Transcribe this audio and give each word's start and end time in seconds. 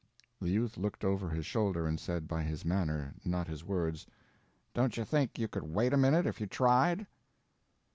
The 0.39 0.49
youth 0.49 0.77
looked 0.77 1.05
over 1.05 1.29
his 1.29 1.45
shoulder 1.45 1.85
and 1.85 1.99
said, 1.99 2.27
by 2.27 2.41
his 2.41 2.65
manner, 2.65 3.13
not 3.23 3.47
his 3.47 3.63
words: 3.63 4.07
"Don't 4.73 4.97
you 4.97 5.05
think 5.05 5.37
you 5.37 5.47
could 5.47 5.61
wait 5.61 5.93
a 5.93 5.95
minute, 5.97 6.25
if 6.25 6.41
you 6.41 6.47
tried?" 6.47 7.05